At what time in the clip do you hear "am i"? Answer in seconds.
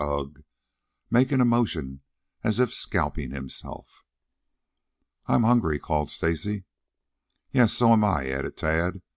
7.93-8.27